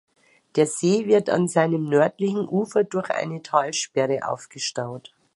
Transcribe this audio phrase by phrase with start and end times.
[0.55, 5.13] Der See wird an seinem nördlichen Ufer durch eine Talsperre aufgestaut.